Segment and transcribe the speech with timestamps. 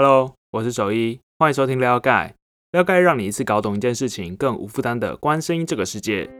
[0.00, 2.32] Hello，我是守一，欢迎收听撩盖。
[2.70, 6.30] 撩盖让你一次搞懂一件事情，更无负担的关心这个世界。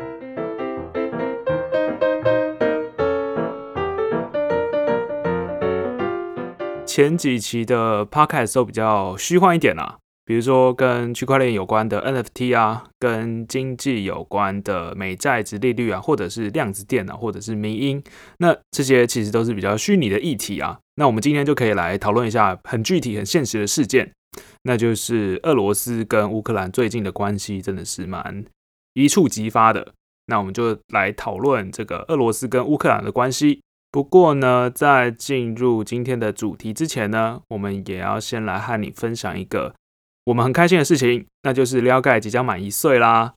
[6.86, 9.98] 前几期的 Podcast 都比较虚幻一点啦，
[10.28, 18.04] 比如说跟区块链有关的 NFT 啊，跟经济有关的美债值利率啊，或者是量子电脑，或者是民音，
[18.36, 20.78] 那这些其实都是比较虚拟的议题啊。
[20.96, 24.12] 那我们今天就可以来讨论一下很具体、很现实的事件，
[24.64, 28.44] 那就是俄罗斯跟乌克兰最近的关系真的是蛮
[28.92, 29.94] 一触即发的。
[30.26, 33.62] 那我们就来讨论这个俄罗斯跟乌克兰的关系。
[33.90, 39.74] 不过呢，在进入今天的主题之前呢，我们也要先来和你分享一个
[40.28, 43.32] 我们很开心的事情，那就是撩盖即将满一岁啦。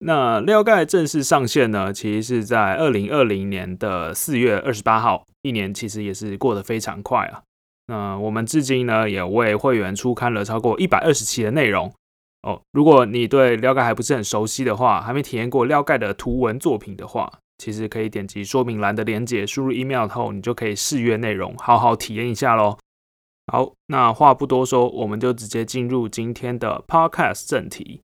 [0.00, 7.42] 那撩盖正式上线呢，其实是在二零二零年的四月二十八号，一年其实也是过得非常快啊。
[7.86, 11.94] 那我们至今呢，也为会员出刊了超过一百二十期的内容
[12.42, 12.60] 哦。
[12.72, 22.76] 如果你对撩盖还不是很熟悉的话，还没体验过撩盖的图文作品的话，其实可以点击说明栏的连接，输入 email 后，你就可以试阅内容，好好体验一下喽。
[23.46, 28.00] 好，那话不多说，我们就直接进入今天的 podcast 正题。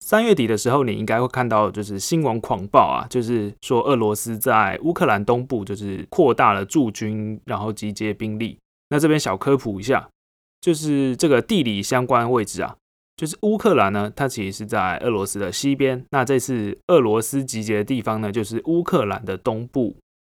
[0.00, 8.58] 三月底的时候，你应该会看到就是新闻狂暴啊，就是说俄罗斯在乌克兰东部就是扩大了驻军，然后集结兵力。
[8.88, 10.08] 那这边小科普一下，
[10.60, 12.76] 就是这个地理相关位置啊。
[13.14, 16.04] 就是乌克兰呢，它其实是在俄罗斯的西边。
[16.10, 19.94] 那这次俄罗斯集结的地方呢，就是乌克兰的东部，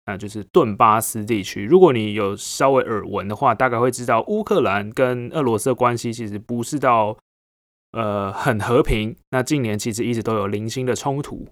[0.05, 1.65] 那就是顿巴斯地区。
[1.65, 7.17] 如果你有稍微耳闻的话，大概会知道乌克兰跟俄罗斯的关系其实不是到
[7.91, 9.15] 呃很和平。
[9.31, 11.47] 那近年其实一直都有零星的冲突。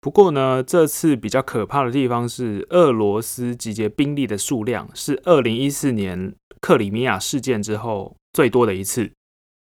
[0.00, 9.12] 不过呢，这次比较可怕的地方是，俄罗斯集结兵力的数量是二零一四年克里米亚事件之后最多的一次。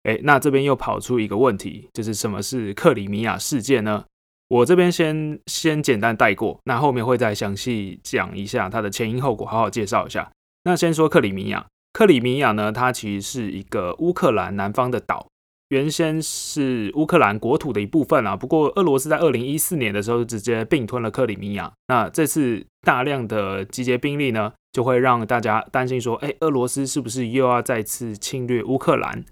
[0.03, 4.05] 哎，那这边又跑出一个问题，就是什么是克里米亚事件呢？
[4.47, 10.31] 我这边先先简单带过，那后面会再详细讲一下它的前因后果，好好介绍一下。
[10.63, 15.27] 那先说克里米亚，克里米亚呢，它其实是一个乌克兰南方的岛，
[15.69, 18.35] 原先是乌克兰国土的一部分啊。
[18.35, 29.25] 不过俄罗斯在二零一四年的时候直接并吞了克里米亚，那这次大量的集结兵力呢，就会让大家担心说，哎，俄罗斯是不是又要再次侵略乌克兰？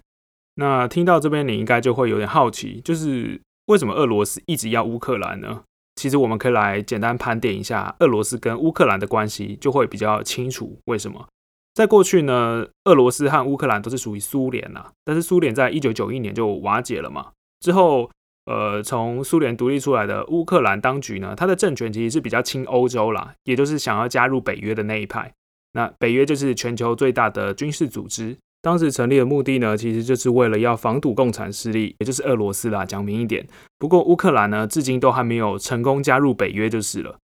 [0.55, 5.63] 那听到这边，你应该就会有点好奇，就是为什么俄罗斯一直要乌克兰呢？
[5.95, 11.27] 其实我们可以来简单盘点一下俄罗斯跟乌克兰的关系，就会比较清楚为什么。
[11.73, 17.31] 在过去呢，俄罗斯和乌克兰都是属于苏联呐，但是苏联在一九九一年就瓦解了嘛。
[17.59, 18.09] 之后，
[18.45, 25.33] 呃，从苏联独立出来的乌克兰当局呢，它的政权其实是比较亲欧洲啦，也就是想要加入北约的那一派。
[25.71, 28.37] 那北约就是全球最大的军事组织。
[28.63, 32.85] 当时成立的目的呢，其实就是为了要防堵共产势力，也就是俄罗斯啦。
[32.85, 33.45] 讲明一点，
[33.77, 37.17] 不过乌克兰呢，至今都还没有成功加入北约就是了。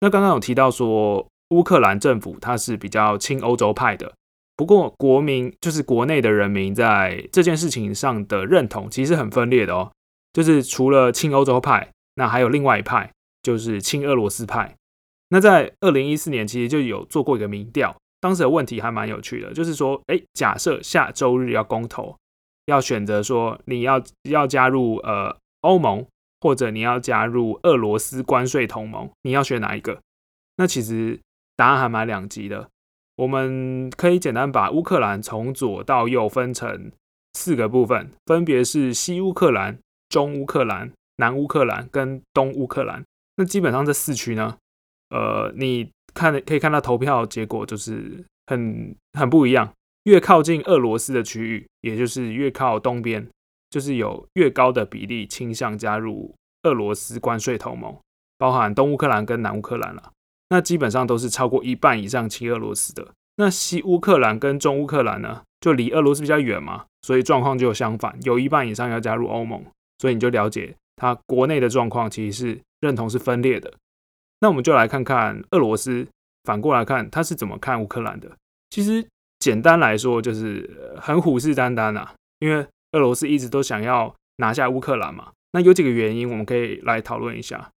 [0.00, 4.12] 那刚刚有提到说，乌克兰政府它是比较亲欧洲派的，
[4.56, 9.92] 不过国民就是国内的人民在这件事情上的认同其实很分裂的哦。
[10.32, 13.12] 就是除了亲欧洲派，那还有另外一派，
[13.44, 14.74] 就是亲俄罗斯派。
[15.28, 17.96] 那在二零一四年，其实就有做过一个民调。
[18.20, 22.14] 当时的问题还蛮有趣的，就是说，哎，假设下周日要公投，
[22.66, 26.06] 要选择说你要要加入呃欧盟，
[26.38, 30.02] 或者你要加入俄罗斯关税同盟，你要选哪一个？
[30.56, 31.18] 那其实
[31.56, 32.68] 答案还蛮两极的。
[33.16, 36.92] 我们可以简单把乌克兰从左到右分成
[37.32, 39.78] 四个部分，分别是西乌克兰、
[40.10, 43.02] 中乌克兰、南乌克兰跟东乌克兰。
[43.36, 44.58] 那基本上这四区呢，
[45.08, 45.88] 呃，你。
[46.14, 49.72] 看可以看到投票结果就是很很不一样，
[50.04, 53.28] 越靠近俄罗斯的区域，也就是越靠东边，
[53.70, 56.34] 就是有越高的比例倾向加入
[56.64, 57.96] 俄罗斯关税同盟，
[58.38, 60.12] 包含东乌克兰跟南乌克兰了。
[60.48, 63.08] 那基本上都是超过一半以上亲俄罗斯的。
[63.36, 69.64] 那西乌克兰跟中乌克兰呢，就离俄罗斯比较远嘛，所以状况就相反，有一半以上要加入欧盟。
[69.98, 73.72] 所以你就了解它国内的状况，其实是认同是分裂的。
[74.40, 76.06] 那我们就来看看俄罗斯
[76.44, 78.30] 反过来看他是怎么看乌克兰的。
[78.70, 79.06] 其实
[79.38, 85.32] 简单来说就是很虎视眈眈啊，因为俄罗斯一直都想要拿下乌克兰嘛。
[85.52, 87.70] 那有几个原因我们可以来讨论一下。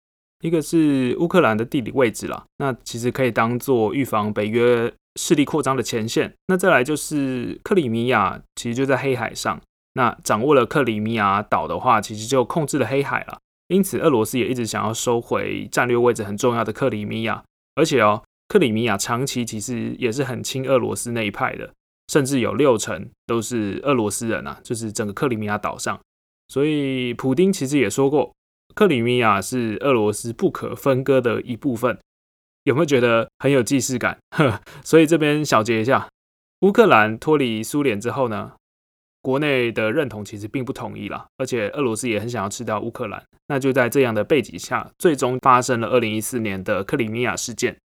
[0.44, 6.34] 一个是乌克兰的地理位置啦，那其实可以当做预防北约势力扩张的前线。
[6.48, 9.62] 那再来就是克里米亚其实就在黑海上，
[9.94, 13.38] 那掌握了克里米亚岛的话，其实就控制了黑海了。
[13.71, 17.41] 因此，俄罗斯也一直想要收回战略位置很重要的克里米亚，
[17.75, 21.73] 而且哦，克里米亚长期其实也是很亲俄罗斯那一派的，
[22.09, 25.97] 甚至有六成都是俄罗斯人啊，就是整个克里米亚岛上。
[26.50, 28.33] 所以普丁其实也说过，
[28.75, 31.97] 克里米亚是俄罗斯不可分割的一部分。
[32.63, 34.19] 有没有觉得很有既视感？
[34.83, 36.09] 所以这边小结一下，
[36.59, 38.51] 乌克兰脱离苏联之后呢，
[39.21, 43.23] 国内的认同其实并不统一啦，而且俄罗斯也很想要吃掉乌克兰。
[43.47, 47.77] 那就在这样的背景下，最终发生了二零一四年的克里米亚事件。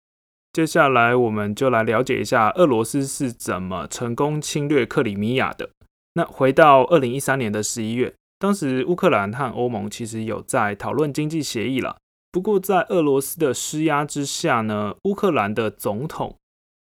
[0.53, 5.69] 接下来我们就来了解一下俄罗斯是怎么成功侵略克里米亚的。
[6.15, 11.97] 那回到二零一三年的十一月，当时乌克兰和欧盟其实有在讨论经济协议了。
[12.33, 16.37] 不过，在俄罗斯的施压之下呢，乌克兰的总统，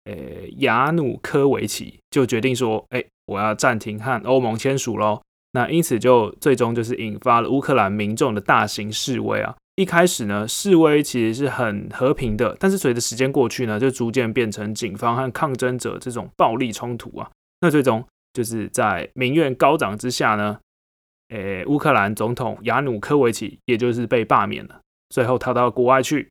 [0.05, 0.13] 呃，
[0.57, 5.21] 亚努科维奇就决定说，哎，我要暂停和欧盟签署喽。
[5.53, 9.55] 那因此就最终就是引发了乌克兰民众的大型示威啊。
[9.75, 17.29] 一开始呢，示威其实是很和平的，但是随着时间过去呢，就逐渐变成警方和抗争者这种暴力冲突啊。
[17.61, 20.59] 那最终就是在民怨高涨之下呢，
[21.29, 24.79] 呃，乌克兰总统亚努科维奇也就是被罢免了。
[25.09, 26.29] 最后逃到国外去，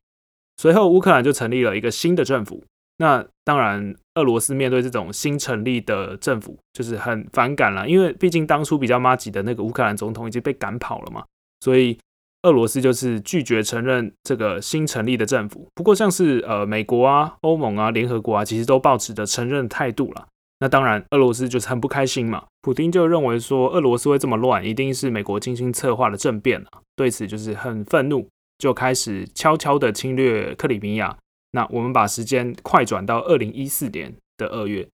[0.57, 2.63] 随后乌克兰就成立了一个新的政府。
[3.01, 11.25] 那当然，俄罗斯面对这种新成立的政府，就是很反感了，因为毕竟当初比较妈吉的那个乌克兰总统已经被赶跑了嘛，
[11.61, 11.97] 所以
[12.43, 15.67] 俄罗斯就是拒绝承认这个新成立的政府。
[15.73, 20.27] 不过，像是呃美国啊、欧盟啊、联合国啊，其实都保持着承认态度了。
[20.59, 22.43] 那当然，俄罗斯就是很不开心嘛。
[22.61, 26.81] 普京就认为说，俄罗斯会这么乱，一定是美国精心策划的政变啊。
[26.95, 28.27] 对此就是很愤怒。
[28.59, 31.17] 就开始悄悄的侵略克里米亚。
[31.51, 34.87] 那我们把时间快转到二零一四年的二月，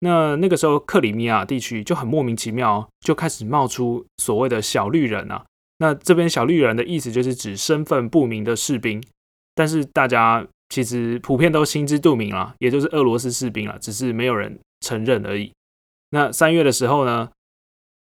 [0.00, 5.44] 那那个时候克里米亚地区就很莫名其妙，就开始冒出所谓的小绿人啊。
[5.78, 9.02] 那这边小绿人的意思就是指身份不明的士兵，
[9.54, 15.52] 但是大家其实普遍都心知肚明了，也就是俄罗斯士兵了，只是没有人承认而已。
[16.10, 17.30] 那三月的时候呢？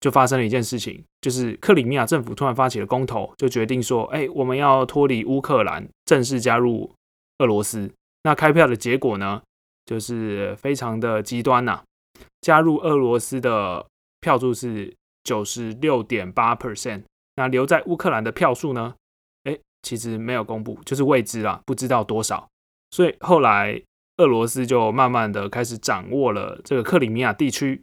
[0.02, 6.90] 就发生了一件事情，就是克里米亚政府突然发起了公投，就决定说：“哎，我们要脱离乌克兰，正式加入
[7.40, 7.92] 俄罗斯。”
[8.24, 9.42] 那开票的结果呢，
[9.86, 11.84] 就是非常的极端呐。
[12.42, 13.86] 加入俄罗斯的
[14.22, 17.04] 票数是九十六点八 percent，
[17.36, 18.96] 那留在乌克兰的票数呢？
[19.44, 22.48] 哎，其实没有公布，就是未知啦，不知道多少。
[22.92, 23.82] 所以后来
[24.18, 27.82] 俄罗斯就慢慢的开始掌握了这个克里米亚地区。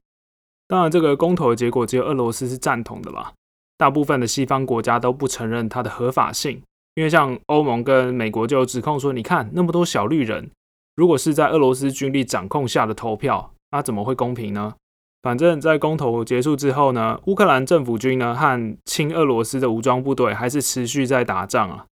[0.69, 3.33] 当然，这个公投的结果只有俄罗斯是赞同的啦。
[3.79, 6.63] 大部分的西方国家都不承认它的合法性，
[6.97, 10.51] 因为像欧盟跟美国就指控说：“你看那么多小绿人，
[10.97, 14.75] 如果是在俄罗斯军力掌控下的投票，那怎么会公平呢？”
[15.23, 21.87] 反正，在公投结束之后呢，乌克兰政府军呢和亲俄罗斯的武装部队还是持续在打仗啊。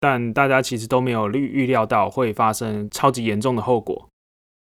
[0.00, 4.08] 但大家其实都没有预预料到会发生超级严重的后果。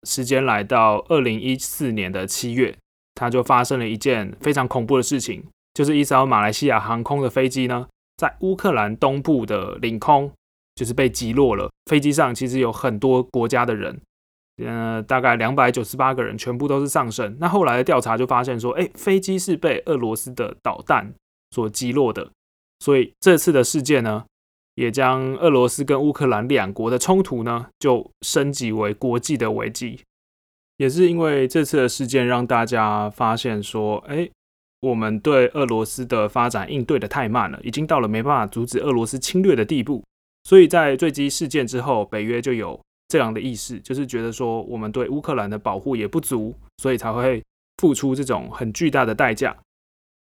[0.05, 2.77] 时间来到二零一四年的七月。
[3.17, 10.31] 它就发生了一件非常恐怖的事情，就是一艘马来西亚航空的飞机呢，在乌克兰东部的领空
[10.75, 11.71] 就是被击落了。
[11.87, 14.01] 飞机上其实有很多国家的人，
[14.65, 17.37] 呃，大概两百九十八个人，全部都是上升。
[17.39, 21.13] 那后来的调查就发现说，哎，飞机是被俄罗斯的导弹
[21.51, 22.31] 所击落的。
[22.81, 24.25] 所以这次的事件呢，
[24.75, 30.01] 也将俄罗斯跟乌克兰两国的冲突呢，就升级为国际的危机。
[30.77, 34.29] 也是因为这次的事件，让大家发现说，哎，
[34.85, 40.05] 我们对俄罗斯的发展应对的太慢了，已经到了没办法阻止俄罗斯侵略的地步。
[40.45, 47.43] 所以在坠机事件之后，北约就有这样的意识，就是觉得说，我们对乌克兰的保护也不足，所以才会
[47.79, 49.57] 付出这种很巨大的代价。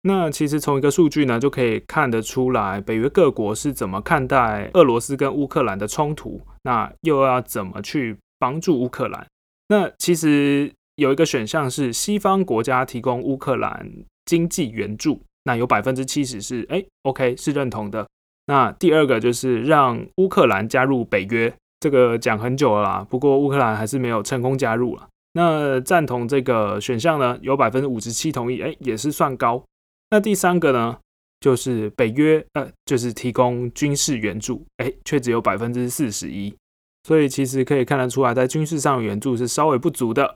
[0.04, 9.28] 那其实从一个数据呢，就可以看得出来，北约各国是怎么看待俄罗斯跟乌克兰的冲突，那又要怎么去帮助乌克兰？
[9.68, 13.92] 那其实有一个选项是西方国家提供乌克兰
[14.26, 18.08] 经济援助，那有百分之七十是哎，OK 是认同的。
[18.48, 25.08] 那第二个就是让乌克兰加入北约，这个讲很久了啦，不过乌克兰还是没有成功加入了。
[25.34, 29.64] 那赞同这个选项呢，有百分之五十七同意，哎，也是算高。
[30.10, 30.98] 那第三个呢，
[31.40, 36.56] 就是北约呃，就是提供军事援助，哎，却只有百分之四十一。
[37.04, 40.36] 所以其实可以看得出来，在军事上援助是稍微不足的。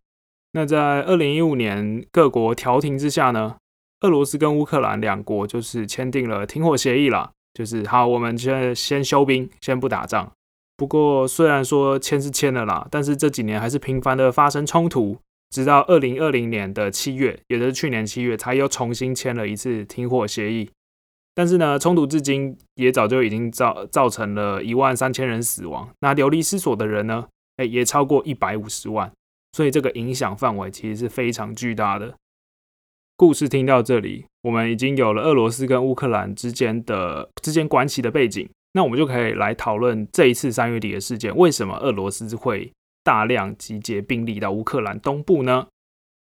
[0.52, 3.56] 那在二零一五年各国调停之下呢，
[4.02, 10.32] 俄罗斯跟乌克兰两国就是签订了停火协议啦，就是好，我们现在先休兵，先不打仗。
[10.78, 15.18] 不过虽然说签是签了啦，但是这几年还是频繁的发生冲突，
[15.50, 20.70] 直到二零二零年的七月，也就是去年七月，才又重新签了一次停火协议。
[21.36, 27.28] 但是呢，冲突至今也早就已经造造成了一万三千人死亡，那流离失所的人呢，
[27.58, 29.12] 哎，也超过一百五十万。
[29.52, 32.16] 所以这个影响范围其实是非常巨大的。
[33.20, 42.72] 故事听到这里，我们已经有了俄罗斯跟乌克兰之间的之间关系的背景，那我们就可以来讨论这一次三月底的事件，为什么俄罗斯会
[43.04, 45.68] 大量集结兵力到乌克兰东部呢？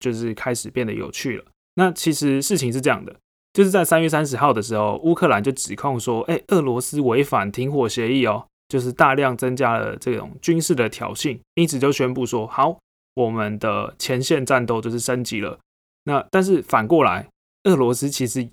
[0.01, 1.45] 就是开始变得有趣了。
[1.75, 3.15] 那其实事情是这样的，
[3.53, 12.77] 就是在三月三十号的时候，乌克兰就指控说，哎，俄罗斯违反停火协议哦，就是大量增加了这种军事的挑衅，因此就宣布说，好，
[13.15, 15.57] 我们的前线战斗就是升级了。
[16.05, 17.29] 那但是反过来，
[17.63, 18.49] 俄罗斯其实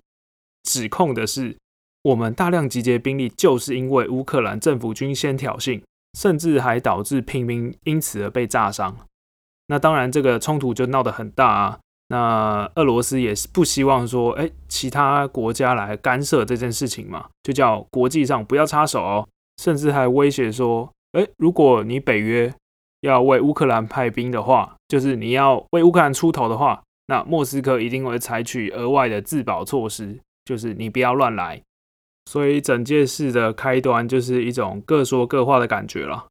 [0.62, 1.56] 指控的是，
[2.02, 5.82] 我们大量集结兵力，就是因为乌克兰政府军先挑衅，
[6.16, 8.96] 甚至还导致平民因此而被炸伤。
[9.66, 11.78] 那当然，这个冲突就闹得很大啊。
[12.08, 19.28] 那俄罗斯也是不希望说，哎，其他国家来干涉这件事情嘛，就叫国际上不要插手哦，
[19.62, 22.52] 甚至还威胁说，哎，如果你北约
[23.00, 26.80] 要为乌克兰派兵的话，就是你要为乌克兰出头的话。
[27.10, 31.60] 那莫斯科一定会采取额外的自保措施，就是你不要乱来。
[32.26, 36.28] 所以整件事的开端就是一种各说各话的感觉了。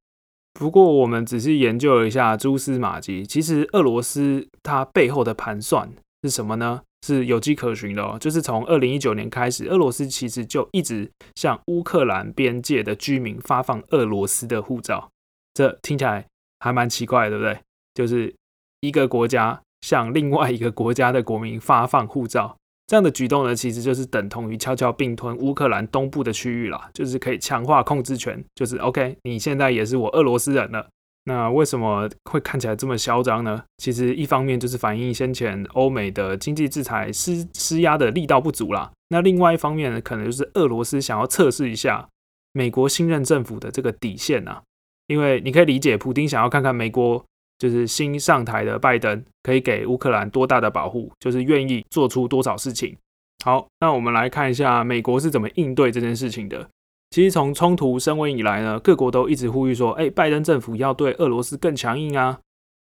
[0.54, 5.92] 不过我们仔细研究了一下蛛丝马迹，其实俄罗斯它背后的盘算
[6.24, 6.82] 是什么呢？
[7.06, 8.18] 是有迹可循的哦。
[8.18, 15.10] 就是从二零一九年开始，俄罗斯其实就一直向乌克兰边界的居民发放俄罗斯的护照。
[15.54, 16.26] 这听起来
[16.62, 17.60] 还蛮奇怪，对不对？
[17.94, 18.34] 就是
[18.80, 19.62] 一个国家。
[19.82, 22.58] 向另外一个国家的国民发放护照，
[22.88, 30.88] 这样的举动呢，其实就是等同于悄悄并吞乌克兰东部的区域啦，就是可以强化控制权，就是 OK，你现在也是我俄罗斯人了。
[31.26, 33.64] 那为什么会看起来这么嚣张呢？
[33.78, 42.08] 其实一方面就是反映先前欧美的经济制裁施施压的力道不足啦，那另外一方面呢，可能就是俄罗斯想要测试一下
[42.52, 44.64] 美国新任政府的这个底线啊，
[45.08, 47.24] 因为你可以理解，普丁想要看看美国。
[47.60, 52.96] 就是新上台的拜登可以给乌克兰多大的保护，就是愿意做出多少事情。
[53.44, 56.68] 好，那我们来看一下美国是怎么应对这件事情的。
[57.12, 62.40] 其实从冲突升温以来呢，各国都一直呼吁说，哎，拜登政府要对俄罗斯更强硬啊。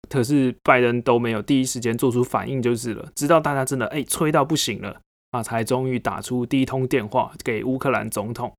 [0.09, 8.53] 可是拜登都没有第一时间做出反应就是了，直到大家真的哎催到不行了啊，才终于打出第一通电话给乌克兰总统，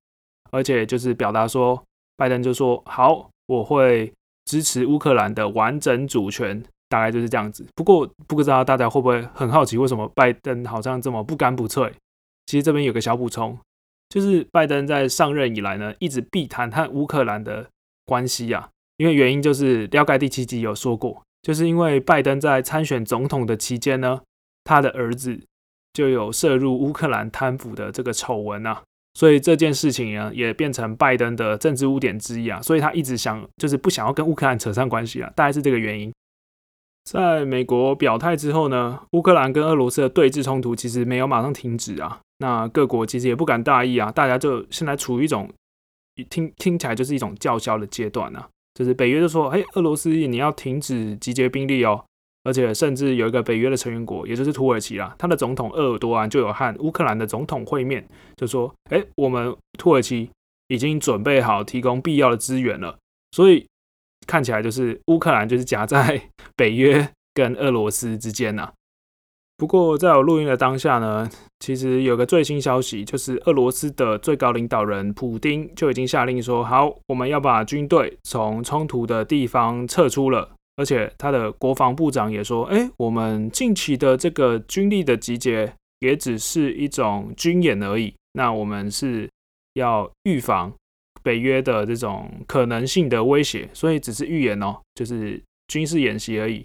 [0.50, 1.82] 而且就是表达说，
[2.16, 4.12] 拜登就说好，我会。
[4.48, 7.66] 支持乌克兰的完整主权，大概就是这样子。
[7.74, 11.92] 不过不知道大家会不会很好奇，为什么拜登好像这么不干不脆？
[12.46, 13.58] 其实这边有个小补充，
[14.08, 17.68] 就是拜登在上任以来呢，一直避谈和乌克兰的
[18.06, 18.70] 关系啊。
[18.96, 24.22] 因为原因就是《了解第七集有说过，就是因为拜登在参选总统的期间呢，
[24.64, 25.38] 他的儿子
[25.92, 28.82] 就有涉入乌克兰贪腐的这个丑闻啊。
[29.18, 32.62] 所以这件事情呢，也变成拜登的政治污点之一啊。
[32.62, 36.12] 所以他一直想，就是不想要跟乌克兰扯上关系啊，大概是这个原因。
[37.04, 42.20] 在美国表态之后呢，乌克兰跟俄罗斯的对峙冲突其实没有马上停止啊。
[42.38, 45.50] 那各国其实也不敢大意啊，大家就现在处于一种
[46.30, 48.48] 听听起来就是一种叫嚣的阶段啊。
[48.74, 52.04] 就是北约就说：“哎，俄罗斯你要停止集结兵力哦。”
[52.48, 58.02] 而且甚至有一个北约的成员国，也就是土耳其啦，他的总统鄂尔多安就有和乌克兰的总统会面，
[58.36, 60.30] 就说：“哎，我们土耳其
[60.68, 62.96] 已经准备好提供必要的资源了。”
[63.32, 63.66] 所以
[64.26, 66.22] 看起来就是乌克兰就是夹在
[66.56, 68.72] 北约跟俄罗斯之间呐。
[69.58, 71.28] 不过在我录音的当下呢，
[71.60, 88.14] 其实有个最新消息，就是俄罗斯的最高领导人普京就已经下令说：“好，我们要把军队从冲突的地方撤出了。”而且他的国防部长也说：“哎，我们近期的这个军力的集结也只是一种军演而已。
[88.34, 89.28] 那我们是
[89.72, 90.72] 要预防
[91.20, 96.64] 北约的这种可能性的威胁，所以只是预演哦，就是军事演习而已。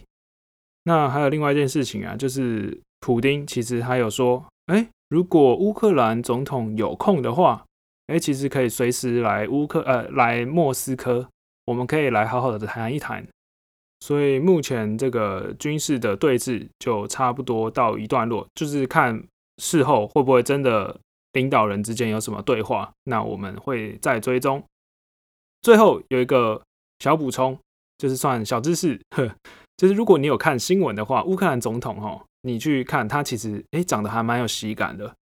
[0.84, 7.66] 那还有另外一件事情啊，就是普丁其实还有说：哎，如果乌克兰总统有空的话，
[8.06, 11.28] 哎，其实可以随时来乌克呃来莫斯科，
[11.66, 13.26] 我们可以来好好的谈一谈。”
[14.04, 19.24] 所以目前这个军事的对峙就差不多到一段落，就是看
[19.60, 21.00] 事后会不会真的
[21.32, 24.62] 领导人之间有什么对话，那我们会再追踪。
[25.62, 26.62] 最后有一个
[27.00, 27.58] 小补充，
[27.98, 29.34] 就是算小知识，呵
[29.78, 35.16] 就是如果你有看新闻的话，乌克兰总统哈，你去看他其实诶长得还蛮有喜感的，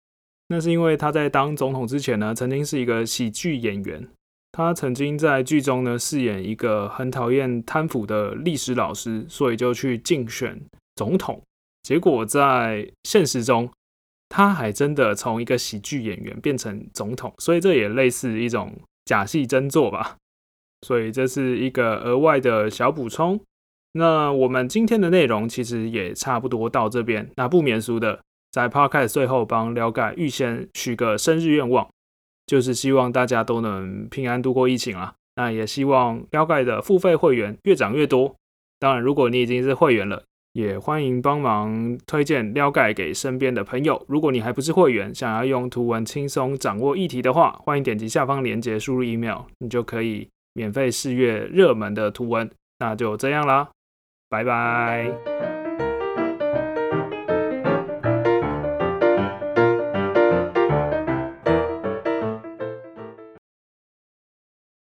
[0.48, 4.08] 那是因为他在当总统之前呢，曾经是一个喜剧演员。
[4.52, 10.60] 他曾经在剧中呢饰演一个很讨厌贪腐的历史老师，所以就去竞选
[10.96, 11.42] 总统。
[11.84, 13.70] 结果在现实中，
[14.28, 18.76] 他还真的从一个喜剧演员变成总统，所以这也类似一种
[19.06, 20.18] 假戏真做吧。
[20.86, 23.40] 所以这是一个额外的小补充。
[23.94, 28.20] 那我们今天的内容其实也差不多到这边，那不免俗的，
[28.52, 31.90] 在 Podcast 最后帮了解预先许个生日愿望，
[32.50, 35.14] 就是希望大家都能平安度过疫情啊。
[35.36, 38.34] 那也希望撩盖的付费会员越涨越多。
[38.80, 44.04] 当然，如果你已经是会员了，也欢迎帮忙推荐撩盖给身边的朋友。
[44.08, 52.50] 如果你还不是会员，想要用图文轻松掌握议题的话，欢迎点击下方链接输入 email，你就可以免费试阅热门的图文。
[52.80, 53.70] 那就这样啦。
[54.28, 55.49] 拜拜。